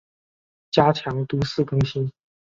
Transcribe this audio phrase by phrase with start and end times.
[0.71, 2.11] 加强都市更新